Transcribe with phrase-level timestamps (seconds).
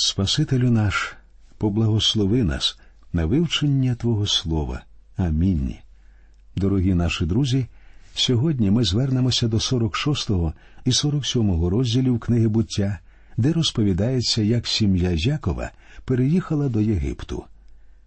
[0.00, 1.16] Спасителю наш,
[1.58, 2.78] поблагослови нас
[3.12, 4.82] на вивчення Твого Слова.
[5.16, 5.74] Амінь.
[6.56, 7.66] Дорогі наші друзі.
[8.14, 10.30] Сьогодні ми звернемося до 46
[10.84, 12.98] і 47 розділів книги буття,
[13.36, 15.70] де розповідається, як сім'я Якова
[16.04, 17.44] переїхала до Єгипту.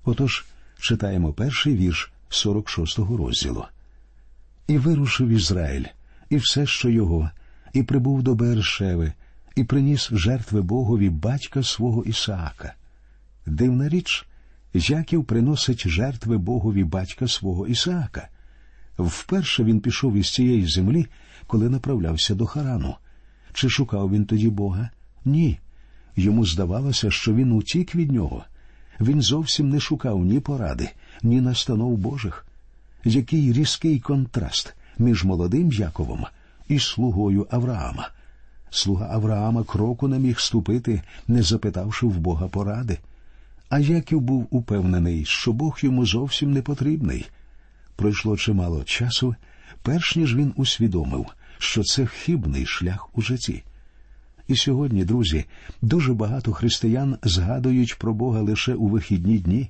[0.04, 0.46] Отож,
[0.80, 3.66] читаємо перший вірш 46 розділу.
[4.68, 5.86] І вирушив Ізраїль,
[6.30, 7.30] і все, що його,
[7.74, 9.14] і прибув до Бершеви,
[9.56, 12.74] і приніс жертви Богові батька свого Ісаака.
[13.46, 14.26] Дивна річ,
[14.74, 18.28] Яків приносить жертви Богові батька свого Ісаака.
[18.98, 21.08] Вперше він пішов із цієї землі,
[21.48, 22.96] коли направлявся до Харану.
[23.54, 24.90] Чи шукав він тоді Бога?
[25.26, 25.60] Ні.
[26.16, 28.44] Йому здавалося, що він утік від нього.
[29.00, 30.90] Він зовсім не шукав ні поради,
[31.24, 32.46] ні настанов Божих.
[33.04, 36.26] Який різкий контраст між молодим Яковом
[36.68, 38.10] і слугою Авраама.
[38.74, 42.98] Слуга Авраама кроку не міг ступити, не запитавши в Бога поради.
[43.70, 47.30] А Яків був упевнений, що Бог йому зовсім не потрібний.
[47.96, 49.36] Пройшло чимало часу,
[49.84, 51.26] перш ніж він усвідомив,
[51.58, 53.64] що це хибний шлях у житті.
[54.48, 55.46] І сьогодні, друзі,
[55.82, 59.70] дуже багато християн згадують про Бога лише у вихідні дні.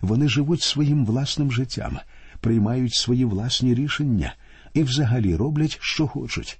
[0.00, 1.98] Вони живуть своїм власним життям,
[2.40, 4.34] приймають свої власні рішення
[4.74, 6.58] і взагалі роблять, що хочуть.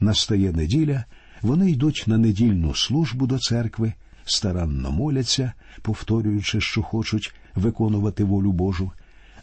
[0.00, 1.04] Настає неділя,
[1.44, 3.92] вони йдуть на недільну службу до церкви,
[4.24, 8.92] старанно моляться, повторюючи, що хочуть виконувати волю Божу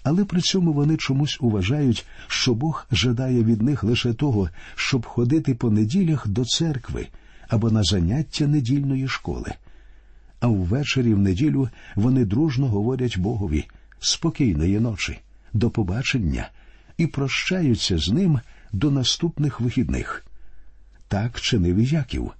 [0.03, 5.55] але при цьому вони чомусь вважають, що Бог жадає від них лише того, щоб ходити
[5.55, 7.07] по неділях до церкви
[7.47, 9.53] або на заняття недільної школи.
[10.39, 13.65] А ввечері в неділю вони дружно говорять Богові
[13.99, 15.19] спокійної ночі,
[15.53, 16.49] до побачення
[16.97, 18.39] і прощаються з ним
[18.73, 20.25] до наступних вихідних.
[21.11, 22.31] Так чинив і Яків.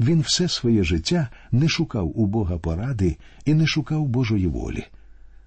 [0.00, 4.84] Він все своє життя не шукав у Бога поради і не шукав Божої волі.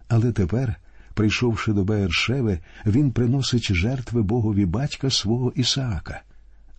[0.08, 0.76] Але тепер
[1.14, 6.22] Прийшовши до Беершеви, він приносить жертви Богові батька свого Ісаака.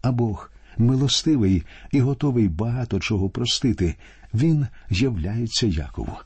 [0.02, 1.62] А Бог, милостивий
[1.92, 3.94] і готовий багато чого простити,
[4.34, 6.16] він являється Якову.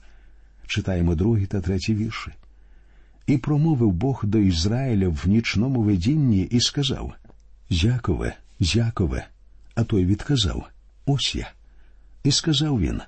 [0.67, 2.31] Читаємо другий та третій вірші.
[3.27, 7.13] І промовив Бог до Ізраїля в нічному видінні і сказав
[7.69, 9.27] Якове, Якове.
[9.81, 10.69] А той відказав
[11.07, 11.51] Ось я.
[12.25, 13.01] І сказав він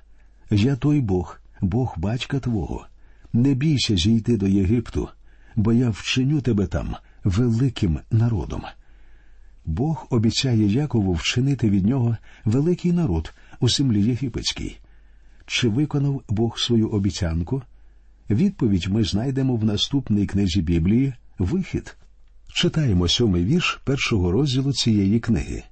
[0.49, 2.85] Я той Бог, Бог батька Твого
[3.33, 5.09] не бійся зійти до Єгипту,
[5.55, 8.61] бо я вчиню тебе там великим народом.
[9.65, 14.77] Бог обіцяє Якову вчинити від нього великий народ у землі єгипетській.
[15.45, 17.61] Чи виконав Бог свою обіцянку?
[18.29, 21.97] Відповідь ми знайдемо в наступній книзі Біблії Вихід.
[22.47, 25.63] Читаємо сьомий вірш першого розділу цієї книги.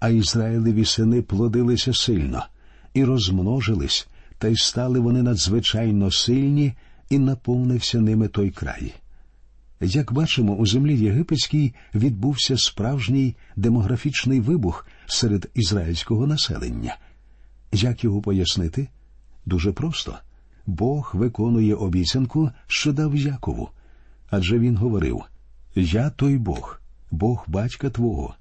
[0.00, 2.46] А Ізраїлеві сини плодилися сильно
[2.94, 6.72] і розмножились, та й стали вони надзвичайно сильні
[7.10, 8.94] і наповнився ними той край.
[9.80, 16.96] Як бачимо, у землі єгипетській відбувся справжній демографічний вибух серед ізраїльського населення.
[17.72, 18.88] Як його пояснити?
[19.46, 20.18] Дуже просто
[20.66, 23.68] Бог виконує обіцянку, що дав Якову.
[24.30, 25.22] Адже він говорив
[25.74, 26.80] Я той Бог,
[27.10, 28.34] Бог батька Твого.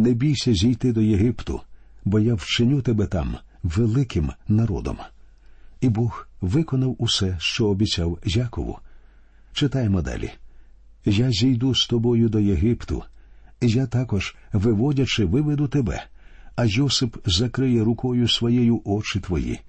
[0.00, 1.60] Не бійся зійти до Єгипту,
[2.04, 4.96] бо я вчиню тебе там великим народом.
[5.80, 8.78] І Бог виконав усе, що обіцяв Якову.
[9.52, 10.30] Читаємо далі.
[11.04, 13.02] Я зійду з тобою до Єгипту,
[13.60, 16.04] я також, виводячи, виведу тебе,
[16.56, 19.60] а Йосип закриє рукою своєю очі твої,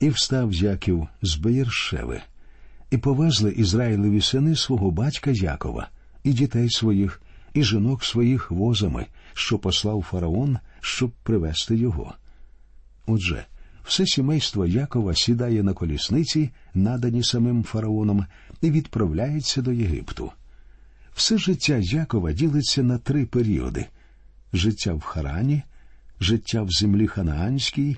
[0.00, 2.20] і встав Яків з Беєршеви,
[2.90, 5.88] і повезли Ізраїлеві сини свого батька Якова,
[6.24, 7.22] і дітей своїх,
[7.54, 12.14] і жінок своїх возами, що послав фараон, щоб привести його.
[13.06, 13.44] Отже,
[13.84, 18.26] все сімейство Якова сідає на колісниці, надані самим фараоном,
[18.60, 20.32] і відправляється до Єгипту.
[21.14, 23.86] Все життя Якова ділиться на три періоди:
[24.52, 25.62] життя в Харані,
[26.20, 27.96] життя в землі Ханаанській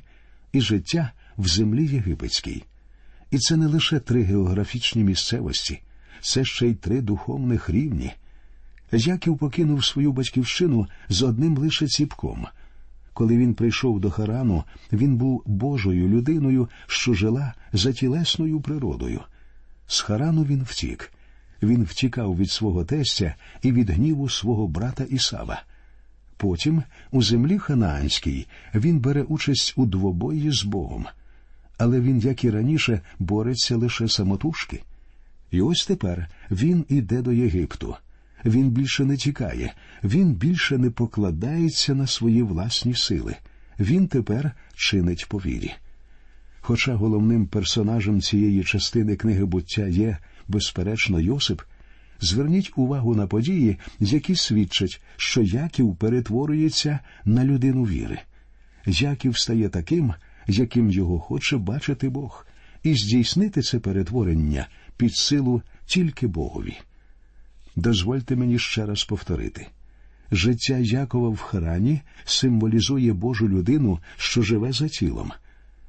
[0.52, 2.64] і життя в землі Єгипетській.
[3.30, 5.80] І це не лише три географічні місцевості,
[6.20, 8.12] це ще й три духовних рівні.
[8.92, 12.46] Яків покинув свою батьківщину з одним лише ціпком–
[13.14, 19.20] коли він прийшов до Харану, він був Божою людиною, що жила за тілесною природою.
[19.86, 21.12] З Харану він втік.
[21.62, 25.62] Він втікав від свого тестя і від гніву свого брата Ісава.
[26.36, 31.06] Потім, у землі Ханаанській, він бере участь у двобої з Богом.
[31.78, 34.82] Але він, як і раніше, бореться лише самотужки.
[35.50, 37.96] І ось тепер він іде до Єгипту.
[38.44, 39.74] Він більше не тікає,
[40.04, 43.36] він більше не покладається на свої власні сили.
[43.78, 45.72] Він тепер чинить по вірі.
[46.60, 50.18] Хоча головним персонажем цієї частини книги буття є,
[50.48, 51.62] безперечно, Йосип,
[52.20, 58.18] зверніть увагу на події, які свідчать, що Яків перетворюється на людину віри.
[58.86, 60.14] Яків стає таким,
[60.46, 62.46] яким його хоче бачити Бог,
[62.82, 66.74] і здійснити це перетворення під силу тільки Богові.
[67.76, 69.66] Дозвольте мені ще раз повторити.
[70.32, 75.32] Життя Якова в Харані символізує Божу людину, що живе за тілом.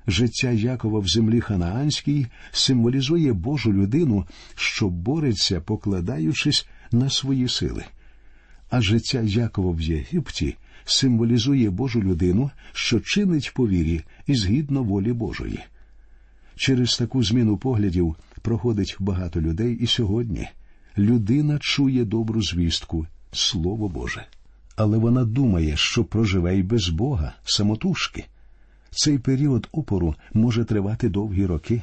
[0.07, 4.25] Життя Якова в землі Ханаанській символізує Божу людину,
[4.55, 7.83] що бореться, покладаючись на свої сили.
[8.69, 10.55] А життя Якова в Єгипті
[10.85, 15.59] символізує Божу людину, що чинить по вірі і згідно волі Божої.
[16.55, 20.47] Через таку зміну поглядів проходить багато людей і сьогодні.
[20.97, 24.25] Людина чує добру звістку, Слово Боже.
[24.75, 28.25] Але вона думає, що проживе й без Бога, самотужки.
[28.91, 31.81] Цей період опору може тривати довгі роки,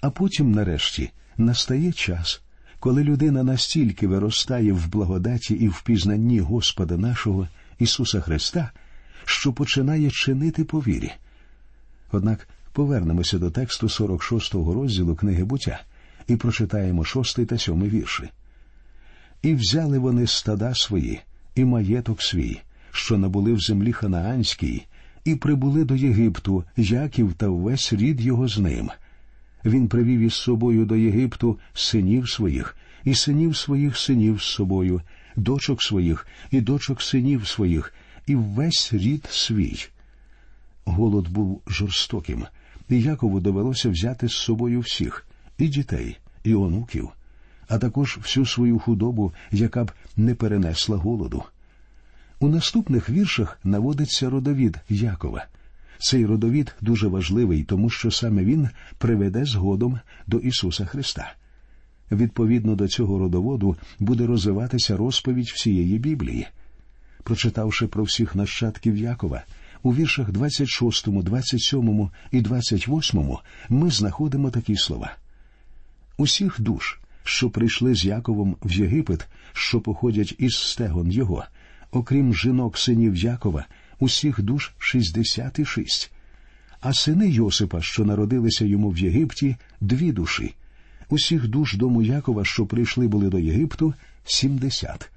[0.00, 2.42] а потім, нарешті, настає час,
[2.80, 7.48] коли людина настільки виростає в благодаті і в пізнанні Господа нашого
[7.78, 8.70] Ісуса Христа,
[9.24, 11.12] що починає чинити по вірі.
[12.12, 15.80] Однак повернемося до тексту 46-го розділу книги буття
[16.28, 18.28] і прочитаємо шостий та сьомий вірші.
[19.42, 21.20] І взяли вони стада свої,
[21.54, 24.86] і маєток свій, що набули в землі Ханаанській,
[25.24, 28.90] і прибули до Єгипту Яків та весь рід його з ним.
[29.64, 35.00] Він привів із собою до Єгипту синів своїх, і синів своїх синів з собою,
[35.36, 37.94] дочок своїх і дочок синів своїх,
[38.26, 39.86] і весь рід свій.
[40.84, 42.46] Голод був жорстоким,
[42.88, 45.26] і Якову довелося взяти з собою всіх
[45.58, 47.08] і дітей, і онуків,
[47.68, 51.44] а також всю свою худобу, яка б не перенесла голоду.
[52.40, 55.46] У наступних віршах наводиться родовід Якова.
[55.98, 58.68] Цей родовід дуже важливий, тому що саме він
[58.98, 61.32] приведе згодом до Ісуса Христа.
[62.10, 66.46] Відповідно до цього родоводу буде розвиватися розповідь всієї Біблії.
[67.22, 69.44] Прочитавши про всіх нащадків Якова,
[69.82, 73.36] у віршах 26, 27 і 28
[73.68, 75.16] ми знаходимо такі слова.
[76.16, 81.44] Усіх душ, що прийшли з Яковом в Єгипет, що походять із стегон його,
[81.90, 83.66] окрім жінок синів Якова,
[83.98, 86.12] усіх душ шістдесят і шість.
[86.80, 90.54] А сини Йосипа, що народилися йому в Єгипті, дві душі.
[91.08, 95.10] Усіх душ дому Якова, що прийшли були до Єгипту, сімдесят.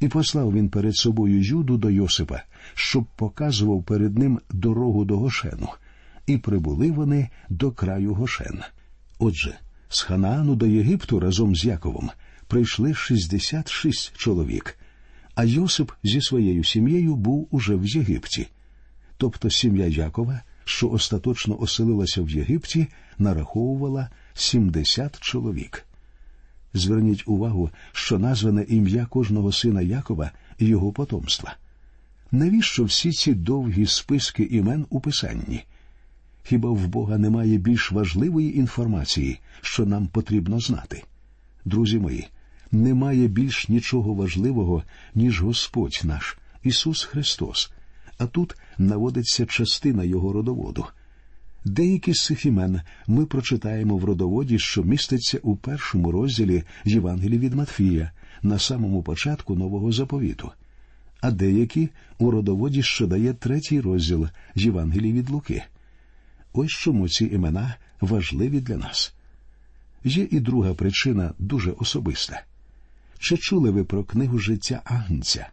[0.00, 2.42] І послав він перед собою Юду до Йосипа,
[2.74, 5.68] щоб показував перед ним дорогу до Гошену,
[6.26, 8.60] і прибули вони до краю Гошен.
[9.18, 12.10] Отже, з Ханаану до Єгипту разом з Яковом
[12.46, 14.78] прийшли шістдесят шість чоловік,
[15.34, 18.48] а Йосип зі своєю сім'єю був уже в Єгипті.
[19.16, 22.86] Тобто сім'я Якова, що остаточно оселилася в Єгипті,
[23.18, 25.84] нараховувала 70 чоловік.
[26.74, 31.56] Зверніть увагу, що назване ім'я кожного сина Якова і його потомства.
[32.32, 35.64] Навіщо всі ці довгі списки імен у писанні?
[36.48, 41.02] Хіба в Бога немає більш важливої інформації, що нам потрібно знати?
[41.64, 42.28] Друзі мої,
[42.72, 44.82] немає більш нічого важливого,
[45.14, 47.72] ніж Господь наш, Ісус Христос,
[48.18, 50.84] а тут наводиться частина Його родоводу.
[51.64, 57.54] Деякі з цих імен ми прочитаємо в родоводі, що міститься у першому розділі Євангелії від
[57.54, 60.50] Матфія, на самому початку нового заповіту,
[61.20, 65.64] а деякі у родоводі, що дає третій розділ Євангелії від Луки.
[66.52, 69.14] Ось чому ці імена важливі для нас.
[70.04, 72.42] Є і друга причина дуже особиста.
[73.18, 75.48] Чи чули ви про книгу життя Агнця?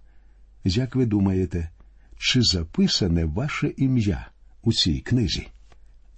[0.63, 1.69] Як ви думаєте,
[2.17, 4.27] чи записане ваше ім'я
[4.63, 5.47] у цій книзі?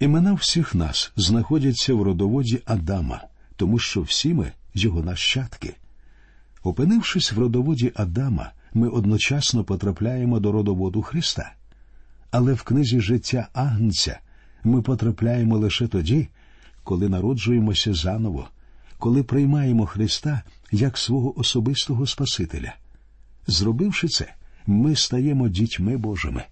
[0.00, 3.22] Імена всіх нас знаходяться в родоводі Адама,
[3.56, 5.74] тому що всі ми його нащадки.
[6.62, 11.52] Опинившись в родоводі Адама, ми одночасно потрапляємо до родоводу Христа.
[12.30, 14.20] Але в книзі життя Агнця
[14.64, 16.28] ми потрапляємо лише тоді,
[16.84, 18.48] коли народжуємося заново,
[18.98, 22.74] коли приймаємо Христа як свого особистого Спасителя.
[23.46, 24.34] Зробивши це,
[24.66, 26.44] ми стаємо дітьми Божими.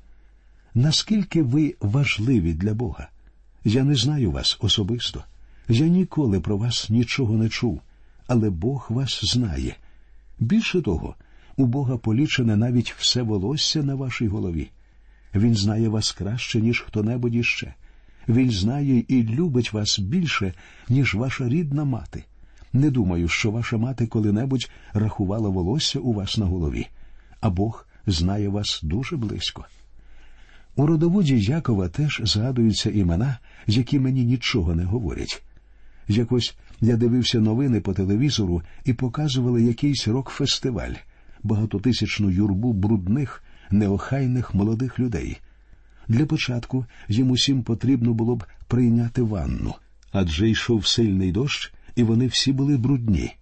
[0.75, 3.09] Наскільки ви важливі для Бога?
[3.65, 5.25] Я не знаю вас особисто.
[5.69, 7.81] Я ніколи про вас нічого не чув,
[8.27, 9.77] але Бог вас знає.
[10.39, 11.15] Більше того,
[11.57, 14.71] у Бога полічене навіть все волосся на вашій голові.
[15.35, 17.75] Він знає вас краще, ніж хто-небудь іще.
[18.29, 20.53] Він знає і любить вас більше,
[20.89, 22.25] ніж ваша рідна мати.
[22.73, 26.87] Не думаю, що ваша мати коли-небудь рахувала волосся у вас на голові,
[27.41, 29.65] а Бог знає вас дуже близько.
[30.77, 35.43] У родоводі Якова теж згадуються імена, які мені нічого не говорять.
[36.09, 40.95] Якось я дивився новини по телевізору і показували якийсь рок-фестиваль,
[41.43, 45.39] багатотисячну юрбу брудних, неохайних молодих людей.
[46.09, 49.75] Для початку їм усім потрібно було б прийняти ванну,
[50.13, 53.37] адже йшов сильний дощ, і вони всі були брудні.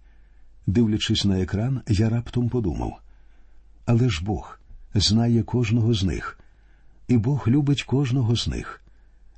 [0.67, 2.99] Дивлячись на екран, я раптом подумав
[3.85, 4.59] але ж Бог
[4.95, 6.39] знає кожного з них,
[7.07, 8.81] і Бог любить кожного з них.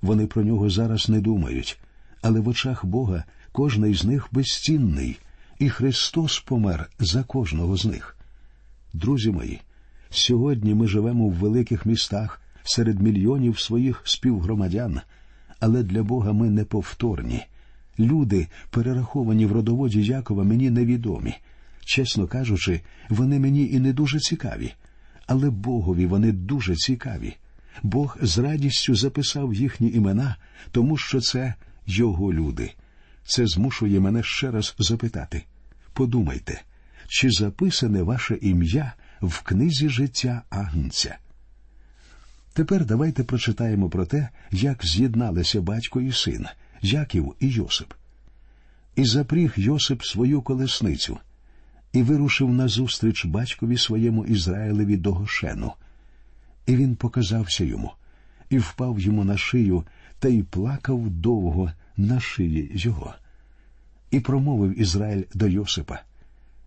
[0.02, 1.80] Вони про нього зараз не думають,
[2.22, 5.20] але в очах Бога кожний з них безцінний,
[5.60, 8.18] і Христос помер за кожного з них.
[8.94, 9.62] Друзі мої,
[10.10, 15.02] сьогодні ми живемо в великих містах серед мільйонів своїх співгромадян,
[15.60, 17.44] але для Бога ми неповторні.
[18.00, 21.34] Люди, перераховані в родоводі Якова, мені невідомі.
[21.86, 24.74] Чесно кажучи, вони мені і не дуже цікаві,
[25.26, 27.36] але Богові вони дуже цікаві.
[27.84, 30.36] Бог з радістю записав їхні імена,
[30.72, 31.54] тому що це
[31.86, 32.74] його люди.
[33.24, 35.44] Це змушує мене ще раз запитати
[35.98, 36.62] подумайте,
[37.08, 41.18] чи записане ваше ім'я в книзі життя Агнця?
[42.58, 46.46] Тепер давайте прочитаємо про те, як з'єдналися батько і син,
[46.82, 47.94] Яків і Йосип.
[48.96, 51.18] І запріг Йосип свою колесницю
[51.94, 55.74] і вирушив назустріч батькові своєму Ізраїлеві до Гошену.
[56.66, 57.92] І він показався йому,
[58.50, 59.84] і впав йому на шию,
[60.20, 63.14] та й плакав довго на шиї його.
[64.12, 66.00] І промовив Ізраїль до Йосипа: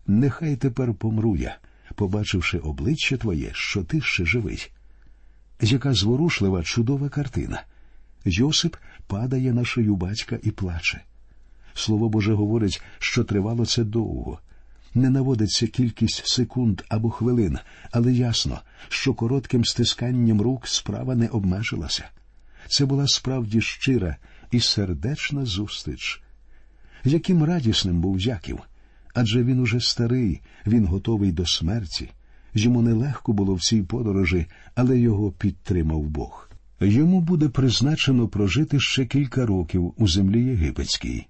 [0.07, 1.59] Нехай тепер помру я,
[1.95, 4.71] побачивши обличчя твоє, що ти ще живий.
[5.61, 7.63] Яка зворушлива, чудова картина.
[8.25, 8.77] Йосип
[9.07, 11.01] падає на шию батька і плаче.
[11.75, 14.39] Слово Боже говорить, що тривало це довго.
[14.95, 17.59] Не наводиться кількість секунд або хвилин,
[17.91, 22.09] але ясно, що коротким стисканням рук справа не обмежилася.
[22.69, 24.17] Це була справді щира
[24.51, 26.23] і сердечна зустріч.
[27.05, 28.59] Яким радісним був Яків,
[29.15, 32.11] адже він уже старий, він готовий до смерті.
[32.55, 36.51] Йому нелегко було в цій подорожі, але його підтримав Бог.
[36.81, 41.27] Йому буде призначено прожити ще кілька років у землі єгипетській.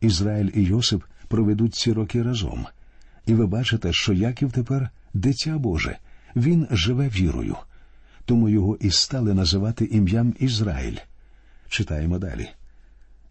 [0.00, 2.66] Ізраїль і Йосип проведуть ці роки разом.
[3.26, 5.98] І ви бачите, що Яків тепер дитя Боже,
[6.36, 7.56] він живе вірою,
[8.24, 10.96] тому його і стали називати ім'ям Ізраїль.
[11.68, 12.48] Читаємо далі.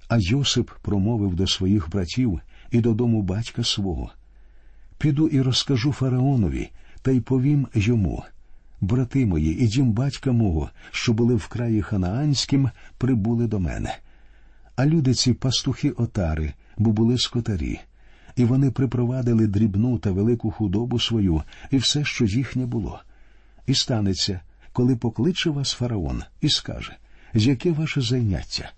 [0.07, 2.39] А Йосип промовив до своїх братів
[2.71, 4.11] і додому батька свого.
[4.97, 6.69] Піду і розкажу фараонові,
[7.05, 8.23] та й повім йому
[8.81, 13.97] брати мої і дім батька мого, що були в краї Ханаанським, прибули до мене.
[14.75, 17.79] А люди ці пастухи отари, бо були скотарі
[18.35, 23.01] і вони припровадили дрібну та велику худобу свою і все, що їхнє було.
[23.67, 24.39] І станеться,
[24.73, 26.95] коли покличе вас фараон і скаже,
[27.33, 28.71] яке ваше зайняття,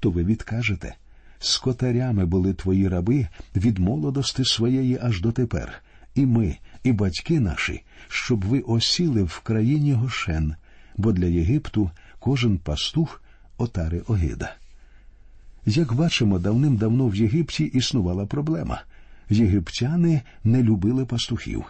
[0.00, 0.94] то ви відкажете.
[1.38, 5.82] Скотарями були твої раби від молодости своєї аж дотепер,
[6.14, 10.54] і ми, і батьки наші, щоб ви осіли в країні Гошен,
[10.96, 13.22] бо для Єгипту кожен пастух
[13.58, 14.54] отари огида.
[15.66, 18.82] Як бачимо, давним-давно в Єгипті існувала проблема
[19.30, 21.64] єгиптяни не любили пастухів.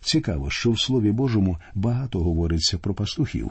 [0.00, 3.50] Цікаво, що в Слові Божому багато говориться про пастухів.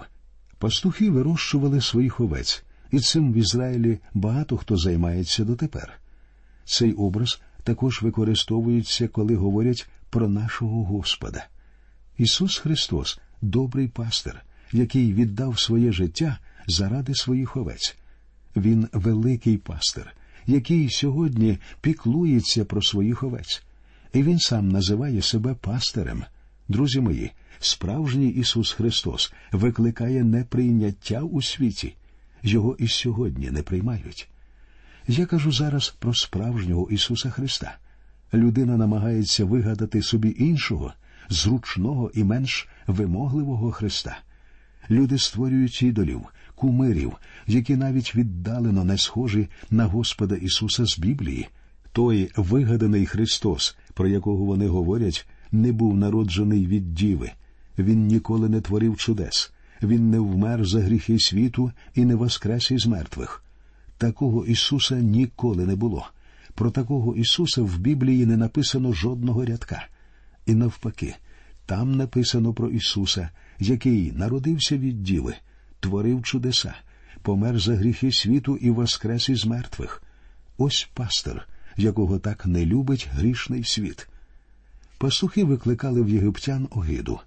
[0.57, 5.93] Пастухи вирощували своїх овець, і цим в Ізраїлі багато хто займається дотепер.
[6.65, 11.47] Цей образ також використовується, коли говорять про нашого Господа.
[12.17, 17.95] Ісус Христос добрий пастир, який віддав своє життя заради своїх овець.
[18.55, 20.15] Він великий пастир,
[20.47, 23.63] який сьогодні піклується про своїх овець,
[24.13, 26.23] і він сам називає себе пастирем.
[26.67, 31.95] Друзі мої, справжній Ісус Христос викликає неприйняття у світі,
[32.43, 34.29] його і сьогодні не приймають.
[35.07, 37.77] Я кажу зараз про справжнього Ісуса Христа.
[38.33, 40.93] Людина намагається вигадати собі іншого,
[41.29, 44.17] зручного і менш вимогливого Христа.
[44.89, 46.21] Люди створюють ідолів,
[46.55, 47.13] кумирів,
[47.47, 51.47] які навіть віддалено не схожі на Господа Ісуса з Біблії.
[51.91, 57.31] Той вигаданий Христос, про якого вони говорять, не був народжений від діви.
[57.77, 62.85] Він ніколи не творив чудес, він не вмер за гріхи світу і не воскрес із
[62.85, 63.43] мертвих.
[63.97, 66.07] Такого Ісуса ніколи не було.
[66.55, 69.87] Про такого Ісуса в Біблії не написано жодного рядка.
[70.45, 71.15] І навпаки,
[71.65, 75.35] там написано про Ісуса, який народився від діви,
[75.79, 76.73] творив чудеса,
[77.21, 80.03] помер за гріхи світу і воскрес із мертвих.
[80.57, 81.47] Ось пастир,
[81.77, 84.07] якого так не любить грішний світ.
[84.97, 87.19] Пастухи викликали в єгиптян огиду.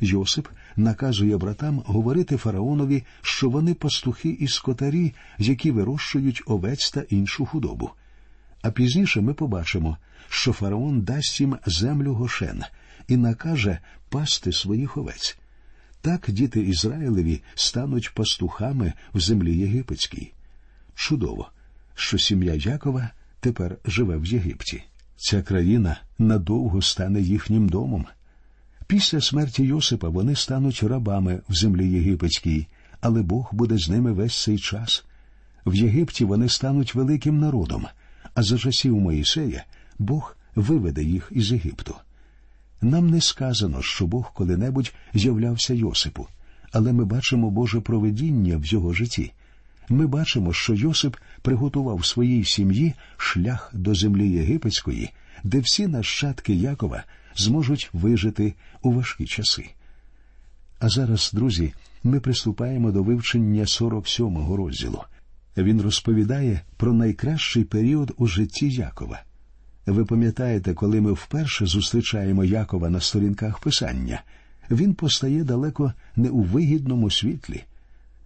[0.00, 0.48] Йосип
[0.78, 7.90] наказує братам говорити фараонові, що вони пастухи і скотарі, які вирощують овець та іншу худобу.
[8.62, 9.96] А пізніше ми побачимо,
[10.28, 12.62] що фараон дасть їм землю гошен
[13.08, 15.38] і накаже пасти своїх овець.
[16.00, 20.32] Так діти Ізраїлеві стануть пастухами в землі єгипетській.
[20.94, 21.48] Чудово,
[21.94, 24.82] що сім'я Якова тепер живе в Єгипті.
[25.16, 28.06] Ця країна надовго стане їхнім домом.
[28.88, 32.66] Після смерті Йосипа вони стануть рабами в землі єгипетській,
[33.00, 35.04] але Бог буде з ними весь цей час.
[35.66, 37.86] В Єгипті вони стануть великим народом,
[38.34, 39.64] а за часів Моїсея
[39.98, 41.94] Бог виведе їх із Єгипту.
[42.82, 46.26] Нам не сказано, що Бог коли-небудь з'являвся Йосипу,
[46.72, 49.32] але ми бачимо Боже проведіння в його житті.
[49.88, 55.10] Ми бачимо, що Йосип приготував своїй сім'ї шлях до землі єгипетської,
[55.44, 57.04] де всі нащадки Якова
[57.38, 59.64] зможуть вижити у важкі часи.
[60.80, 61.72] А зараз, друзі,
[62.04, 65.02] ми приступаємо до вивчення 47-го розділу.
[65.56, 69.22] Він розповідає про найкращий період у житті Якова.
[69.86, 74.22] Ви пам'ятаєте, коли ми вперше зустрічаємо Якова на сторінках Писання,
[74.70, 77.64] він постає далеко не у вигідному світлі.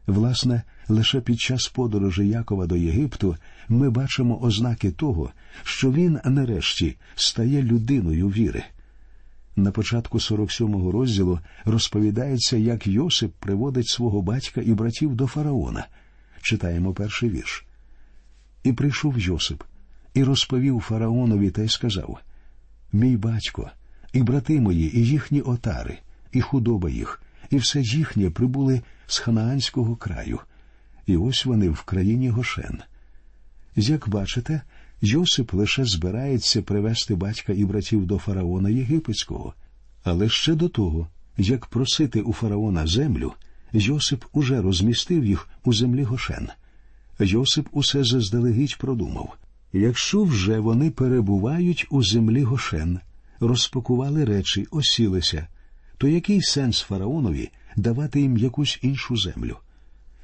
[0.07, 3.37] Власне, лише під час подорожі Якова до Єгипту
[3.69, 5.31] ми бачимо ознаки того,
[5.63, 8.65] що він нарешті стає людиною віри.
[9.57, 15.87] На початку 47-го розділу розповідається, як Йосип приводить свого батька і братів до фараона.
[16.43, 17.67] Читаємо перший вірш.
[18.63, 19.63] І прийшов Йосип
[20.15, 22.19] і розповів фараонові та й сказав:
[22.93, 23.71] Мій батько,
[24.13, 25.99] і брати мої, і їхні отари,
[26.33, 30.41] і худоба їх, і все їхнє прибули з ханаанського краю,
[31.07, 32.83] і ось вони в країні Гошен.
[33.77, 34.63] Як бачите,
[35.03, 39.55] Йосип лише збирається привести батька і братів до фараона Єгипетського,
[40.05, 43.33] але ще до того, як просити у фараона землю,
[43.73, 46.49] Йосип уже розмістив їх у землі Гошен.
[47.19, 49.37] Йосип усе заздалегідь продумав
[49.73, 53.01] якщо вже вони перебувають у землі Гошен,
[53.41, 55.47] розпакували речі, осілися,
[55.99, 59.57] то який сенс фараонові давати їм якусь іншу землю?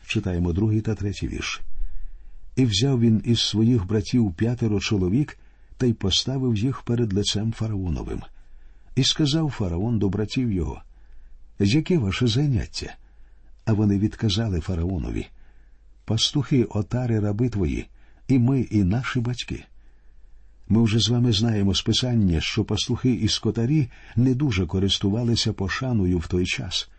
[0.06, 1.60] Читаємо другий та третій вірш.
[2.58, 5.38] І взяв він із своїх братів п'ятеро чоловік
[5.76, 8.22] та й поставив їх перед лицем фараоновим.
[8.96, 10.82] І сказав фараон до братів його:
[11.58, 12.94] Яке ваше заняття?
[13.64, 15.26] А вони відказали фараонові:
[16.04, 17.86] Пастухи, отари, раби твої,
[18.28, 19.64] і ми, і наші батьки.
[20.68, 26.18] Ми вже з вами знаємо з писання, що пастухи і скотарі не дуже користувалися пошаною
[26.18, 26.90] в той час.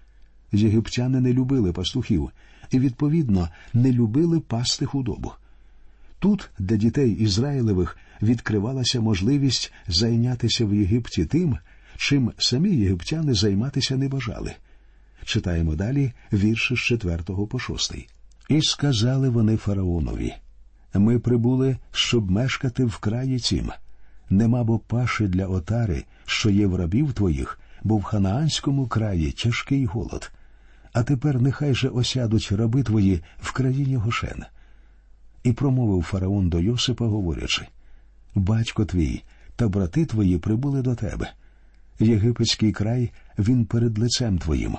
[0.52, 2.32] Єгиптяни не любили пастухів
[2.72, 5.32] і, відповідно, не любили пасти худобу.
[6.20, 11.58] Тут для дітей Ізраїлевих відкривалася можливість зайнятися в Єгипті тим,
[11.98, 14.54] чим самі єгиптяни займатися не бажали.
[15.26, 17.94] Читаємо далі вірші з 4 по 6.
[18.50, 20.34] І сказали вони фараонові
[20.94, 23.72] ми прибули, щоб мешкати в краї цім.
[24.30, 29.86] Нема бо паши для отари, що є в рабів твоїх, бо в ханаанському краї тяжкий
[29.86, 30.32] голод.
[30.94, 34.46] А тепер нехай же осядуть раби твої в країні Гошен.
[35.44, 37.66] І промовив фараон до Йосипа, говорячи
[38.36, 39.24] Батько твій
[39.56, 41.32] та брати твої прибули до тебе.
[42.00, 44.78] Єгипетський край він перед лицем твоїм.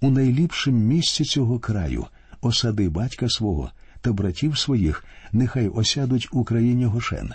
[0.00, 2.06] У найліпшим місці цього краю
[2.40, 7.32] осади батька свого та братів своїх нехай осядуть у країні Гошен.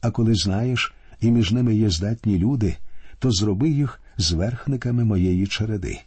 [0.00, 2.76] А коли знаєш, і між ними є здатні люди,
[3.18, 6.00] то зроби їх зверхниками моєї череди.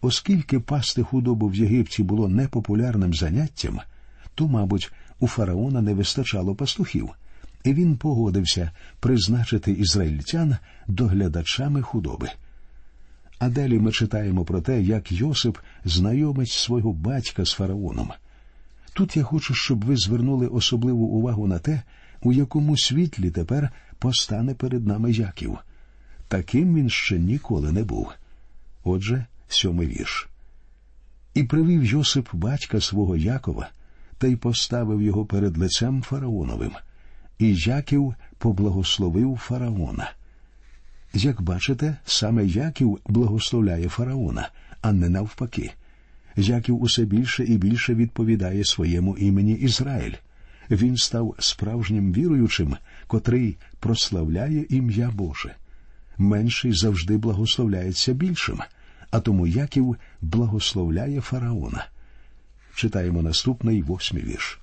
[0.00, 3.80] Оскільки пасти худобу в Єгипті було непопулярним заняттям,
[4.34, 7.10] то, мабуть, у фараона не вистачало пастухів,
[7.64, 8.70] і він погодився
[9.00, 12.28] призначити ізраїльтян доглядачами худоби.
[13.38, 18.10] А далі ми читаємо про те, як Йосип знайомить свого батька з фараоном.
[18.92, 21.82] Тут я хочу, щоб ви звернули особливу увагу на те,
[22.22, 25.58] у якому світлі тепер постане перед нами Яків.
[26.28, 28.12] Таким він ще ніколи не був.
[28.84, 30.28] Отже, сьомий вірш.
[31.34, 33.68] І привів Йосип батька свого Якова
[34.18, 36.70] та й поставив його перед лицем фараоновим,
[37.38, 40.12] і Яків поблагословив фараона.
[41.14, 44.48] Як бачите, саме Яків благословляє фараона,
[44.82, 45.72] а не навпаки.
[46.36, 50.14] Яків усе більше і більше відповідає своєму імені Ізраїль.
[50.70, 55.54] Він став справжнім віруючим, котрий прославляє ім'я Боже.
[56.18, 58.60] Менший завжди благословляється більшим,
[59.10, 61.86] а тому Яків благословляє фараона.
[62.74, 64.60] Читаємо наступний восьмий вірш.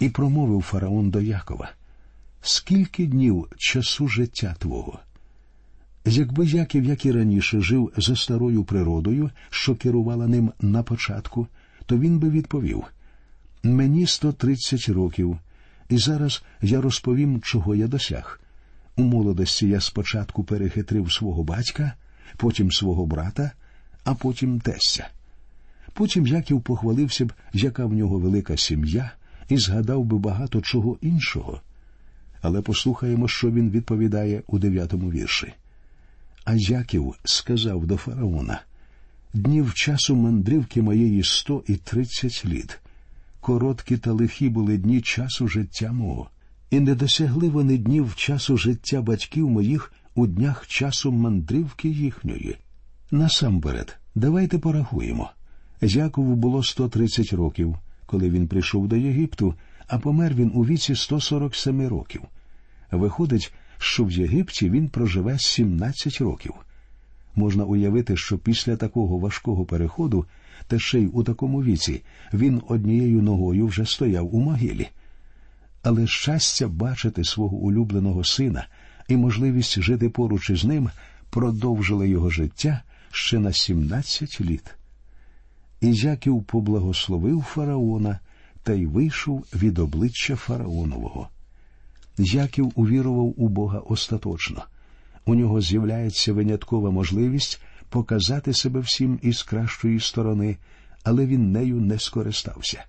[0.00, 1.70] І промовив фараон до Якова:
[2.42, 4.98] Скільки днів часу життя твого?
[6.04, 11.46] Якби Яків, як і раніше, жив за старою природою, що керувала ним на початку,
[11.86, 12.84] то він би відповів
[13.62, 15.38] Мені 130 років,
[15.88, 18.40] і зараз я розповім, чого я досяг.
[18.96, 21.92] У молодості я спочатку перехитрив свого батька,
[22.36, 23.50] потім свого брата,
[24.04, 25.08] а потім тестя.
[25.98, 29.12] Потім Яків похвалився б, яка в нього велика сім'я,
[29.48, 31.60] і згадав би багато чого іншого.
[32.42, 35.52] Але послухаємо, що він відповідає у дев'ятому вірші.
[36.44, 38.60] А Яків сказав до фараона
[39.34, 42.78] Днів часу мандрівки моєї сто і тридцять літ.
[43.40, 46.30] Короткі та лихі були дні часу життя мого,
[46.70, 52.56] і не досягли вони днів часу життя батьків моїх у днях часу мандрівки їхньої.
[53.10, 55.30] Насамперед, давайте порахуємо.
[55.80, 59.54] Якову було 130 років, коли він прийшов до Єгипту,
[59.86, 62.22] а помер він у віці 147 років.
[62.90, 66.54] Виходить, що в Єгипті він проживе 17 років.
[67.34, 70.26] Можна уявити, що після такого важкого переходу,
[70.66, 74.88] та ще й у такому віці, він однією ногою вже стояв у могилі.
[75.82, 78.66] Але щастя бачити свого улюбленого сина
[79.08, 80.90] і можливість жити поруч із ним
[81.30, 84.77] продовжили його життя ще на 17 літ.
[85.80, 88.18] І Яків поблагословив фараона
[88.62, 91.28] та й вийшов від обличчя фараонового.
[92.18, 94.64] Яків увірував у Бога остаточно.
[95.24, 100.56] У нього з'являється виняткова можливість показати себе всім із кращої сторони,
[101.04, 102.84] але він нею не скористався.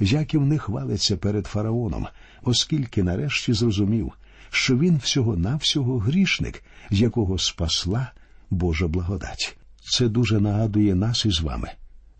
[0.00, 2.06] Яків не хвалиться перед фараоном,
[2.42, 4.12] оскільки нарешті зрозумів,
[4.50, 8.12] що він всього-навсього грішник, якого спасла
[8.50, 9.56] Божа благодать.
[9.90, 11.70] Це дуже нагадує нас із вами,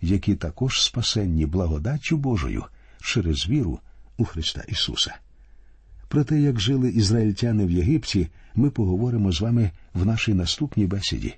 [0.05, 2.65] які також спасенні благодаттю Божою
[3.03, 3.79] через віру
[4.17, 5.15] у Христа Ісуса.
[6.09, 11.35] Про те, як жили ізраїльтяни в Єгипті, ми поговоримо з вами в нашій наступній бесіді.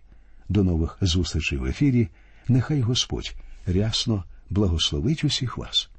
[0.49, 2.09] До нових зустрічей в ефірі.
[2.49, 3.35] Нехай Господь
[3.67, 5.91] рясно благословить усіх вас.